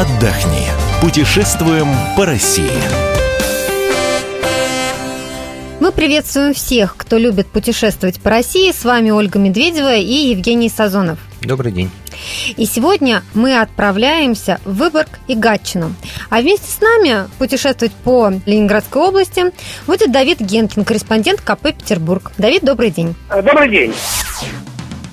[0.00, 0.66] отдохни.
[1.00, 2.70] Путешествуем по России.
[5.80, 8.72] Мы приветствуем всех, кто любит путешествовать по России.
[8.72, 11.18] С вами Ольга Медведева и Евгений Сазонов.
[11.40, 11.90] Добрый день.
[12.58, 15.94] И сегодня мы отправляемся в Выборг и Гатчину.
[16.28, 19.44] А вместе с нами путешествовать по Ленинградской области
[19.86, 22.32] будет Давид Генкин, корреспондент КП «Петербург».
[22.36, 23.14] Давид, добрый день.
[23.30, 23.94] Добрый день.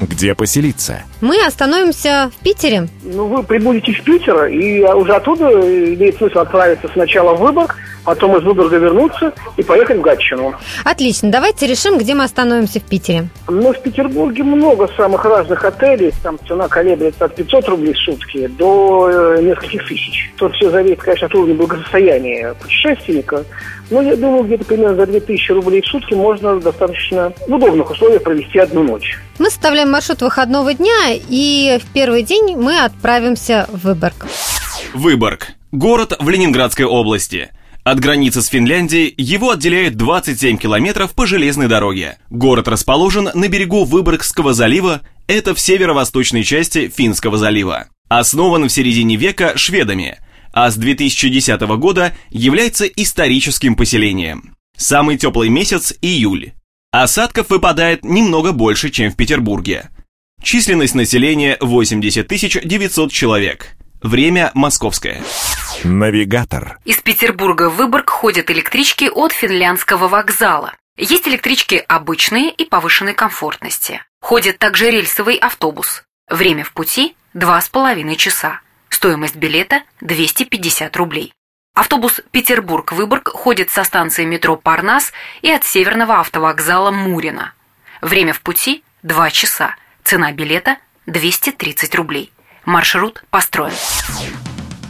[0.00, 1.02] Где поселиться?
[1.20, 2.88] Мы остановимся в Питере.
[3.02, 8.36] Ну, вы прибудете в Питер, и уже оттуда имеет смысл отправиться сначала в Выборг, потом
[8.36, 10.54] из Выборга вернуться и поехать в Гатчину.
[10.84, 13.28] Отлично, давайте решим, где мы остановимся в Питере.
[13.48, 16.12] Ну, в Петербурге много самых разных отелей.
[16.22, 20.32] Там цена колеблется от 500 рублей в сутки до э, нескольких тысяч.
[20.36, 23.44] Тут все зависит, конечно, от уровня благосостояния путешественника.
[23.90, 28.22] Но я думаю, где-то примерно за 2000 рублей в сутки можно достаточно в удобных условиях
[28.22, 29.18] провести одну ночь.
[29.38, 34.26] Мы составляем маршрут выходного дня, и в первый день мы отправимся в Выборг.
[34.94, 35.48] Выборг.
[35.72, 37.50] Город в Ленинградской области.
[37.84, 42.18] От границы с Финляндией его отделяет 27 километров по железной дороге.
[42.28, 47.88] Город расположен на берегу Выборгского залива, это в северо-восточной части Финского залива.
[48.08, 50.18] Основан в середине века шведами,
[50.52, 54.54] а с 2010 года является историческим поселением.
[54.76, 56.52] Самый теплый месяц– июль.
[56.90, 59.90] Осадков выпадает немного больше, чем в Петербурге.
[60.42, 63.76] Численность населения 80 900 человек.
[64.00, 65.22] Время московское.
[65.84, 66.78] Навигатор.
[66.86, 70.72] Из Петербурга в Выборг ходят электрички от финляндского вокзала.
[70.96, 74.00] Есть электрички обычные и повышенной комфортности.
[74.22, 76.04] Ходит также рельсовый автобус.
[76.30, 78.60] Время в пути– 2,5 часа.
[78.88, 81.34] Стоимость билета– 250 рублей.
[81.78, 85.12] Автобус Петербург-Выборг ходит со станции метро Парнас
[85.42, 87.52] и от северного автовокзала Мурина.
[88.02, 89.76] Время в пути– 2 часа.
[90.02, 92.32] Цена билета– 230 рублей.
[92.64, 93.74] Маршрут построен.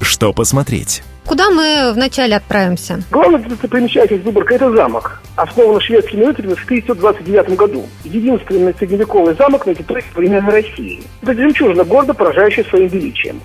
[0.00, 1.04] Что посмотреть?
[1.32, 3.02] Куда мы вначале отправимся?
[3.10, 7.86] Главная достопримечательность Выборга– это замок, основанный шведскими рыцарями в 1929 году.
[8.04, 11.02] Единственный средневековый замок на территории современной России.
[11.22, 13.40] Это жемчужина города, поражающая своим величием.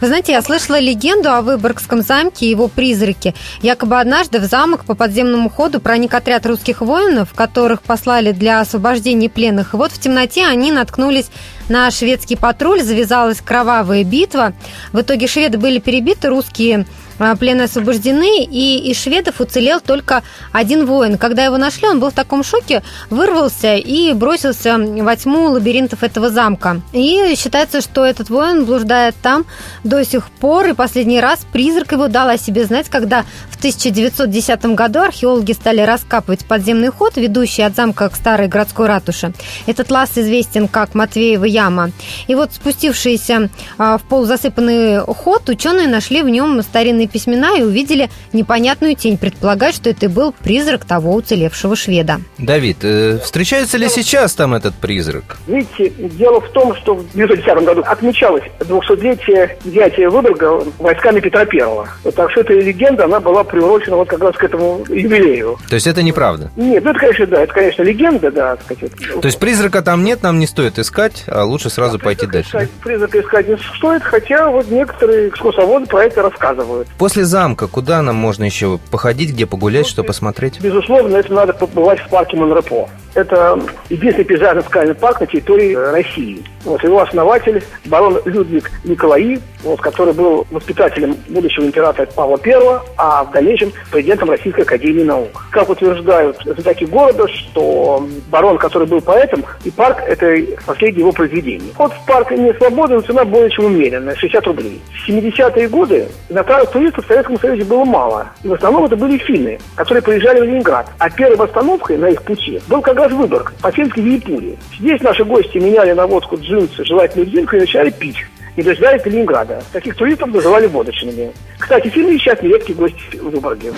[0.00, 3.34] Вы знаете, я слышала легенду о Выборгском замке и его призраке.
[3.60, 9.28] Якобы однажды в замок по подземному ходу проник отряд русских воинов, которых послали для освобождения
[9.28, 9.74] пленных.
[9.74, 11.28] И вот в темноте они наткнулись
[11.68, 14.52] на шведский патруль, завязалась кровавая битва.
[14.92, 16.86] В итоге шведы были перебиты, русские
[17.18, 21.18] а, плены освобождены, и из шведов уцелел только один воин.
[21.18, 26.30] Когда его нашли, он был в таком шоке, вырвался и бросился во тьму лабиринтов этого
[26.30, 26.80] замка.
[26.92, 29.44] И считается, что этот воин блуждает там
[29.84, 34.64] до сих пор, и последний раз призрак его дал о себе знать, когда в 1910
[34.74, 39.32] году археологи стали раскапывать подземный ход, ведущий от замка к старой городской ратуше.
[39.66, 41.90] Этот лаз известен как Матвеева яма.
[42.26, 46.62] И вот спустившийся а, в пол засыпанный ход, ученые нашли в нем
[47.02, 52.20] старинные письмена и увидели непонятную тень, предполагая, что это был призрак того уцелевшего шведа.
[52.38, 55.38] Давид, э, встречается ли сейчас там этот призрак?
[55.46, 61.88] Видите, дело в том, что в 1910 году отмечалось 200-летие взятия Выборга войсками Петра Первого.
[62.14, 65.58] Так что эта легенда, она была приурочена вот как раз к этому юбилею.
[65.68, 66.50] То есть это неправда?
[66.56, 68.56] Нет, ну это, конечно, да, это, конечно, легенда, да.
[68.64, 68.92] Сказать.
[69.20, 72.48] То есть призрака там нет, нам не стоит искать, а лучше сразу Да, пойти дальше.
[72.48, 76.88] Искать, призрака искать не стоит, хотя вот некоторые экскурсоводы про это рассказывают.
[77.02, 80.60] После замка куда нам можно еще походить, где погулять, что посмотреть?
[80.60, 82.88] Безусловно, это надо побывать в парке Монрепо.
[83.14, 83.58] Это
[83.90, 86.44] единственный пейзажный скальный парк на территории э, России.
[86.64, 93.24] Вот его основатель барон Людвиг Николаи, вот, который был воспитателем будущего императора Павла I, а
[93.24, 95.46] в дальнейшем президентом Российской Академии Наук.
[95.50, 100.36] Как утверждают знатоки города, что барон, который был поэтом, и парк– это
[100.66, 101.72] последнее его произведение.
[101.76, 104.80] Вот в парке не свободы, но цена более чем умеренная– 60 рублей.
[104.92, 108.28] В 70-е годы иностранных туристов в Советском Союзе было мало.
[108.42, 110.88] И в основном это были финны, которые приезжали в Ленинград.
[110.98, 114.58] А первой остановкой на их пути был как раз Выборг, по-фински Виепури.
[114.78, 118.16] Здесь наши гости меняли на водку джинсы, желательно резинку и начали пить.
[118.56, 119.62] Не дожидаясь Ленинграда.
[119.72, 121.32] Таких туристов называли водочными.
[121.58, 123.72] Кстати, финны сейчас нередкие гости в Выборге.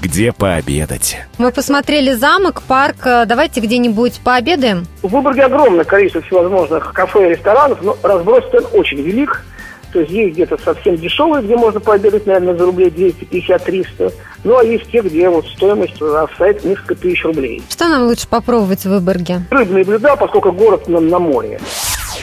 [0.00, 1.18] Где пообедать?
[1.38, 3.04] Мы посмотрели замок, парк.
[3.04, 4.86] Э, Давайте где-нибудь пообедаем.
[5.02, 9.44] В Выборге огромное количество всевозможных кафе и ресторанов, но разброс цен очень велик.
[9.92, 14.12] То есть есть где-то совсем дешевые, где можно пообедать, наверное, за рублей 250-300.
[14.44, 17.62] Ну, а есть те, где вот стоимость офсайт несколько тысяч рублей.
[17.70, 19.42] Что нам лучше попробовать в Выборге?
[19.50, 21.60] Рыбные блюда, поскольку город на, на море.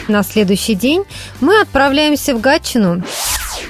[0.08, 1.04] На следующий день
[1.42, 3.04] мы отправляемся в Гатчину.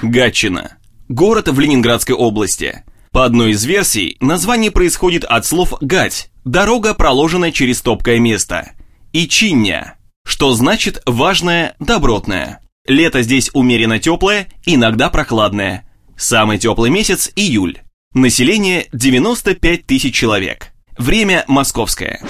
[0.01, 0.77] Гатчина.
[1.07, 2.83] Город в Ленинградской области.
[3.11, 8.71] По одной из версий, название происходит от слов «гать»– дорога, проложенная через топкое место,
[9.13, 9.95] и «чиння»,
[10.25, 12.59] что значит «важное, добротное».
[12.87, 15.85] Лето здесь умеренно теплое, иногда прохладное.
[16.17, 17.79] Самый теплый месяц– июль.
[18.13, 20.67] Население 95 тысяч человек.
[20.97, 22.21] Время московское.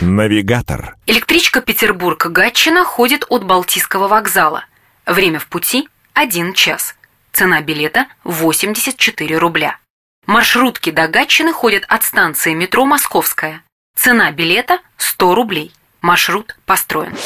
[0.00, 0.96] Навигатор.
[1.06, 4.64] Электричка Петербург-Гатчина ходит от Балтийского вокзала.
[5.04, 6.94] Время в пути– 1 час.
[7.32, 9.78] Цена билета– 84 рубля.
[10.26, 13.62] Маршрутки до Гатчины ходят от станции метро «Московская».
[13.96, 15.72] Цена билета– 100 рублей.
[16.00, 17.16] Маршрут построен.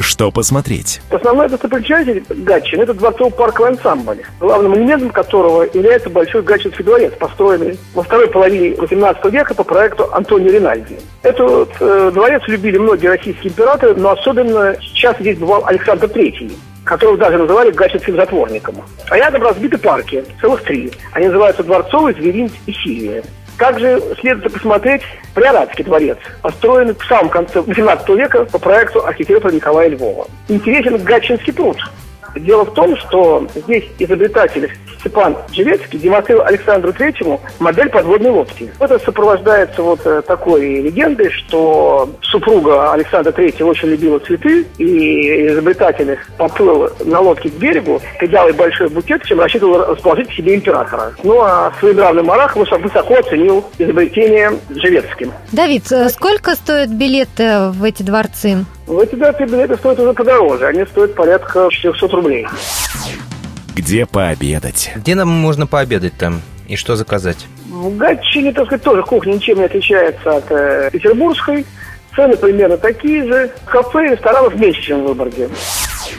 [0.00, 1.00] Что посмотреть?
[1.10, 8.02] Основная достопримечательность Гатчин– это дворцово-парковый ансамбль, главным монументом которого является Большой Гатчинский дворец, построенный во
[8.02, 10.98] второй половине XVIII века по проекту Антонио Ринальди.
[11.22, 16.52] Этот э, дворец любили многие российские императоры, но особенно часто здесь бывал Александр III
[16.84, 18.76] которого даже называли гатчинским затворником.
[19.08, 20.92] А рядом разбиты парки, целых три.
[21.12, 23.24] Они называются Дворцовый, Зверинец и Силия.
[23.58, 25.02] Также следует посмотреть
[25.34, 30.26] Приоратский дворец, построенный в самом конце XVIII века по проекту архитектора Николая Львова.
[30.48, 31.78] Интересен Гатчинский пруд.
[32.36, 34.70] Дело в том, что здесь изобретатель
[35.04, 38.72] Степан Живецкий демонстрировал Александру Третьему модель подводной лодки.
[38.80, 46.18] Это сопровождается вот э, такой легендой, что супруга Александра Третьего очень любила цветы, и изобретатель
[46.38, 51.12] поплыл на лодке к берегу, кидал ей большой букет, чем рассчитывал расположить к себе императора.
[51.22, 55.32] Ну а своенравный монарх высоко оценил изобретение Живецким.
[55.52, 58.64] Давид, э, сколько стоят билеты в эти дворцы?
[58.86, 60.66] В эти даты билеты стоят уже подороже.
[60.66, 62.46] Они стоят порядка 400 рублей.
[63.74, 64.92] Где пообедать?
[64.94, 66.42] Где нам можно пообедать там?
[66.68, 67.46] И что заказать?
[67.68, 71.66] В Гатчине, так сказать, тоже кухня ничем не отличается от э, петербургской.
[72.14, 73.50] Цены примерно такие же.
[73.66, 75.48] Кафе и ресторанов меньше, чем в Выборге.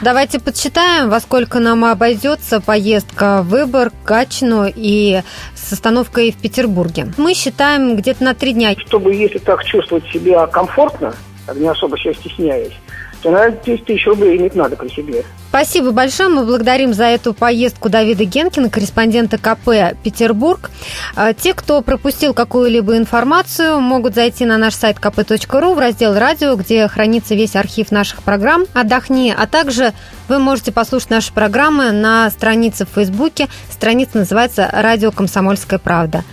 [0.01, 5.21] Давайте подсчитаем, во сколько нам обойдется поездка в Выборг, Гатчину и
[5.55, 7.13] с остановкой в Петербурге.
[7.17, 8.75] Мы считаем где-то на три дня.
[8.85, 11.13] Чтобы, если так чувствовать себя комфортно,
[11.53, 12.73] не особо себя стесняясь,
[13.21, 15.23] то, наверное, 10 тысяч рублей иметь надо при себе.
[15.49, 16.29] Спасибо большое.
[16.29, 20.69] Мы благодарим за эту поездку Давида Генкина, корреспондента КП «Петербург».
[21.15, 26.55] А, те, кто пропустил какую-либо информацию, могут зайти на наш сайт kp.ru в раздел «Радио»,
[26.55, 29.93] где хранится весь архив наших программ «Отдохни», а также
[30.27, 33.47] вы можете послушать наши программы на странице в Фейсбуке.
[33.71, 36.23] Страница называется «Радио Комсомольская правда».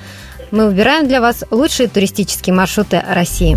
[0.50, 3.56] Мы выбираем для вас лучшие туристические маршруты России.